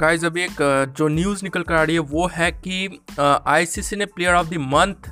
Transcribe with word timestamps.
Guys 0.00 0.24
अभी 0.26 0.42
एक 0.42 0.56
जो 0.96 1.06
न्यूज़ 1.08 1.42
निकल 1.44 1.62
कर 1.62 1.74
आ 1.74 1.82
रही 1.82 1.94
है, 1.94 2.00
वो 2.02 2.26
है 2.34 2.50
कि 2.52 3.00
आईसीसी 3.20 3.96
ने 3.96 4.04
प्लेयर 4.06 4.34
ऑफ़ 4.34 4.46
द 4.48 4.56
मंथ 4.66 5.08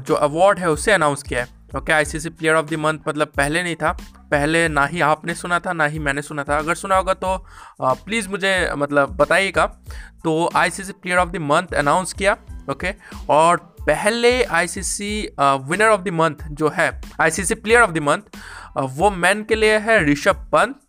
जो 0.00 0.14
अवार्ड 0.16 0.58
है, 0.58 0.70
उसे 0.70 0.92
अनाउंस 0.92 1.22
किया 1.22 1.40
है। 1.40 1.56
Okay 1.76 1.92
ICC 1.92 2.28
player 2.30 2.56
of 2.56 2.66
the 2.66 2.74
month 2.74 2.98
मतलब 3.08 3.32
पहले 3.36 3.62
नहीं 3.62 3.76
था। 3.76 3.92
पहले 4.30 4.66
ना 4.68 4.84
ही 4.86 5.00
आपने 5.02 5.34
सुना 5.34 5.58
था, 5.58 5.72
ना 5.72 5.84
ही 5.86 5.98
मैंने 5.98 6.22
सुना 6.22 6.44
था। 6.44 6.58
अगर 6.58 6.74
सुना 6.74 6.96
होगा 6.96 7.14
तो 7.14 7.36
प्लीज़ 7.80 8.28
मुझे 8.28 8.52
मतलब 8.76 9.16
बताइएगा। 9.16 9.66
तो 10.24 10.48
ICC 10.56 10.92
player 10.92 11.18
of 11.18 11.28
the 11.28 11.36
month 11.42 11.74
announce 11.76 12.12
किया 12.12 12.36
ओके 12.70 12.94
और 13.30 13.56
पहले 13.80 14.42
ICC 14.44 15.10
winner 15.40 15.88
of 15.88 16.00
the 16.00 16.08
month 16.14 16.48
जो 16.52 16.72
है 16.74 16.90
ICC 17.20 17.54
player 17.56 17.82
of 17.82 17.90
the 17.90 17.98
month 18.02 18.38
वो 18.94 19.10
मैन 19.12 19.42
के 19.44 19.54
लिए 19.54 19.78
है 19.80 20.04
ऋषभ 20.04 20.48
पंत, 20.52 20.80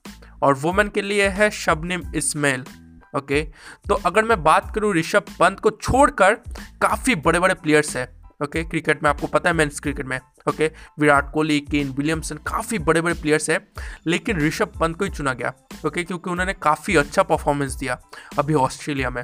और 0.43 0.53
वुमेन 0.55 0.89
के 0.89 1.01
लिए 1.01 1.27
है 1.29 1.49
शबनिम 1.53 2.01
इस्माइल। 2.15 2.63
ओके? 3.13 3.41
तो 3.89 3.95
अगर 4.05 4.23
मैं 4.23 4.41
बात 4.43 4.73
करूँ 4.75 4.93
ऋषभ 4.95 5.35
पंत 5.39 5.59
को 5.59 5.71
छोड़कर, 5.71 6.33
काफ़ी 6.81 7.15
बड़े 7.17 7.39
बड़े 7.39 7.53
प्लेयर्स 7.53 7.95
हैं, 7.97 8.07
ओके? 8.43 8.63
क्रिकेट 8.63 9.03
में 9.03 9.09
आपको 9.09 9.27
पता 9.27 9.49
है 9.49 9.55
मेंस 9.55 9.79
क्रिकेट 9.79 10.05
में, 10.05 10.19
okay? 10.49 10.71
Virat 10.99 11.31
Kohli, 11.33 11.59
Kane 11.61 11.89
Williamson, 11.91 12.35
काफ़ी 12.47 12.79
बड़े 12.79 13.01
बड़े 13.01 13.13
प्लेयर्स 13.13 13.49
हैं, 13.49 13.59
लेकिन 14.07 14.39
ऋषभ 14.39 14.71
पंत 14.79 14.97
को 14.97 15.05
ही 15.05 15.11
चुना 15.11 15.33
गया, 15.33 15.53
ओके? 15.85 16.03
क्योंकि 16.03 16.29
उन्होंने 16.29 16.53
काफ़ी 16.53 16.95
अच्छा 16.95 17.23
परफॉर्मेंस 17.23 17.75
दिया 17.75 17.99
अभी 18.39 18.53
ऑस्ट्रेलिया 18.55 19.09
में। 19.09 19.23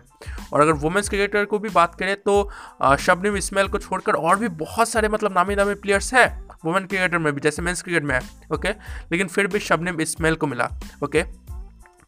और 0.53 0.61
अगर 0.61 0.73
वुमेंस 0.73 1.09
क्रिकेटर 1.09 1.45
को 1.45 1.59
भी 1.59 1.70
बात 1.70 1.95
करें 1.95 2.16
तो 2.17 2.49
शबनम 2.97 3.38
इस्माइल 3.38 3.67
को 3.67 3.80
छोड़कर 3.80 4.13
और 4.13 4.39
भी 4.39 4.47
बहुत 4.58 4.89
सारे 4.89 5.09
मतलब 5.09 5.33
नामी 5.33 5.55
नामी 5.55 5.73
प्लेयर्स 5.75 6.13
हैं 6.13 6.27
वुमेन 6.66 6.86
क्रिकेटर 6.86 7.17
में 7.17 7.33
भी, 7.33 7.41
जैसे 7.41 7.61
मेंस 7.61 7.81
क्रिकेट 7.81 8.03
में 8.03 8.13
है, 8.16 8.22
ओके? 8.53 8.70
लेकिन 9.11 9.27
फिर 9.27 9.47
भी 9.47 9.59
शबनम 9.61 10.02
इस्माइल 10.02 10.36
को 10.36 10.47
मिला, 10.47 10.70
ओके? 11.03 11.23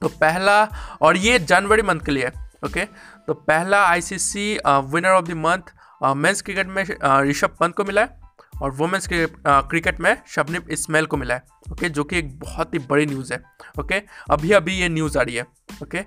तो 0.01 0.07
पहला, 0.09 0.63
और 1.01 1.17
ये 1.17 1.39
जनवरी 1.41 1.81
मंथ 1.81 1.99
के 1.99 2.11
लिए 2.11 2.27
ओके 2.65 2.85
तो 3.27 3.33
पहला 3.33 3.83
ICC 3.85 4.53
winner 4.67 5.09
of 5.09 5.25
the 5.25 5.31
month 5.37 6.15
men's 6.15 6.41
cricket 6.41 6.67
में 6.67 6.83
ऋषभ 7.29 7.55
पंत 7.59 7.75
को 7.75 7.83
मिला 7.83 8.01
है, 8.01 8.19
और 8.61 8.71
वुमेंस 8.71 9.07
क्रिकेट 9.09 9.99
में 9.99 10.15
शबनिब 10.27 10.69
इस्माइल 10.71 11.05
को 11.05 11.17
मिला 11.17 11.35
है 11.35 11.43
ओके 11.71 11.89
जो 11.89 12.03
कि 12.03 12.17
एक 12.17 12.37
बहुत 12.39 12.73
ही 12.73 12.79
बड़ी 12.89 13.05
न्यूज़ 13.05 13.33
है 13.33 13.41
ओके 13.79 14.01
अभी 14.31 14.51
अभी 14.51 14.79
ये 14.79 14.89
न्यूज़ 14.89 15.17
आ 15.17 15.21
रही 15.21 15.35
है 15.35 15.45
ओके 15.83 16.01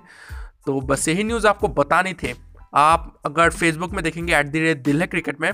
तो 0.65 0.79
बस 0.81 1.07
यही 1.07 1.23
न्यूज़ 1.23 1.47
आपको 1.47 1.67
बतानी 1.67 2.13
थी। 2.13 2.33
आप 2.73 3.21
अगर 3.25 3.49
फेसबुक 3.49 3.91
में 3.93 4.03
देखेंगे 4.03 4.35
एट 4.35 4.45
दी 4.45 4.59
रेट 4.59 4.83
दिल 4.83 5.01
है 5.01 5.07
क्रिकेट 5.07 5.39
में 5.41 5.51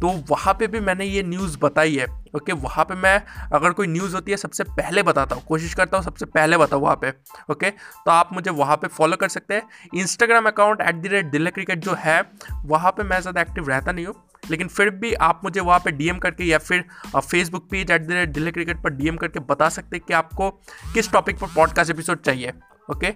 तो 0.00 0.08
वहाँ 0.30 0.54
पे 0.54 0.66
भी 0.66 0.80
मैंने 0.80 1.04
ये 1.04 1.22
न्यूज़ 1.22 1.58
बताई 1.58 1.96
है 1.96 2.06
ओके 2.36 2.52
वहाँ 2.54 2.84
पे 2.84 2.94
मैं 2.94 3.16
अगर 3.52 3.72
कोई 3.72 3.86
न्यूज़ 3.86 4.14
होती 4.14 4.30
है, 4.30 4.36
सबसे 4.36 4.64
पहले 4.66 5.02
बताता 5.02 5.34
हूँ, 5.34 5.44
कोशिश 5.44 5.74
करता 5.74 5.96
हूँ 5.96 6.04
सबसे 6.04 6.26
पहले 6.26 6.56
बताऊँ 6.56 6.82
वहाँ 6.82 6.98
पे 7.02 7.12
ओके 7.52 7.70
तो 7.70 8.10
आप 8.10 8.30
मुझे 8.32 8.50
वहाँ 8.52 8.76
पे 8.76 8.88
फॉलो 8.88 9.16
कर 9.16 9.28
सकते 9.28 9.54
हैं। 9.54 9.62
Instagram 9.94 10.46
account 10.46 10.80
at 10.80 10.94
the 10.94 11.08
rate 11.08 11.26
दिल 11.26 11.50
क्रिकेट 11.50 11.78
जो 11.78 11.94
है, 11.98 12.20
वहाँ 12.64 12.92
पे 12.92 13.02
मैं 13.02 13.20
ज़्यादा 13.20 13.40
एक्टिव 13.40 13.68
रहता 13.68 13.92
नहीं 13.92 14.06
हूँ, 14.06 14.14
लेकिन 14.42 14.68
फिर 14.68 14.90
भी 14.92 15.12
आप 15.22 15.40
मुझे 15.44 15.60
वहाँ 15.60 15.78
पे 15.84 15.90
डीएम 15.92 16.18
करके 16.18 16.44
या 16.44 16.58
फिर 16.58 16.84
Facebook 17.16 17.68
page 17.70 17.90
at 17.90 18.02
the 18.02 18.12
rate 18.12 18.28
Delhi 18.28 18.52
cricket 18.52 18.82
पर 18.82 18.90
डीएम 18.92 19.16
करके 19.16 19.40
बता 19.44 19.68
सकते 19.70 19.96
हैं 19.96 20.04
कि 20.08 20.14
आपको 20.14 20.50
किस 20.94 21.12
टॉपिक 21.12 21.38
पर 21.40 21.54
पॉडकास्ट 21.54 21.90
एपिसोड 21.90 22.22
चाहिए। 22.22 22.52
ओके? 22.90 23.10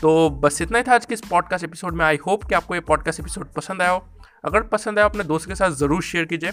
तो 0.00 0.30
बस 0.42 0.60
इतना 0.62 0.78
ही 0.78 0.84
था 0.84 0.94
आज 0.94 1.06
के 1.06 1.14
इस 1.14 1.20
पॉडकास्ट 1.20 1.64
एपिसोड 1.64 1.94
में। 1.94 2.04
आई 2.04 2.18
होप 2.26 2.44
कि 2.44 2.54
आपको 2.54 2.74
ये 2.74 2.80
पॉडकास्ट 2.80 3.20
एपिसोड 3.20 3.52
पसंद 3.52 3.82
आया 3.82 3.90
हो। 3.90 4.06
अगर 4.44 4.62
पसंद 4.68 4.98
आया 4.98 5.08
अपने 5.08 5.24
दोस्त 5.24 5.48
के 5.48 5.54
साथ 5.54 5.70
ज़रूर 5.70 6.02
शेयर 6.02 6.24
कीजिए। 6.24 6.52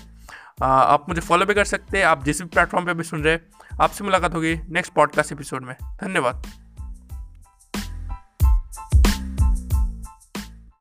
आप 0.63 1.05
मुझे 1.09 1.21
फॉलो 1.21 1.45
भी 1.45 1.53
कर 1.53 1.65
सकते 1.65 1.97
हैं। 1.97 2.05
आप 2.05 2.23
जिस 2.23 2.41
भी 2.41 2.47
प्लेटफॉर्म 2.47 2.85
पर 2.85 2.93
भी 2.93 3.03
सुन 3.03 3.23
रहे 3.23 3.37
आपसे 3.81 4.03
मुलाकात 4.03 4.33
होगी 4.33 4.55
नेक्स्ट 4.69 4.93
पॉडकास्ट 4.93 5.31
एपिसोड 5.31 5.65
में। 5.65 5.75
धन्यवाद। 6.01 6.47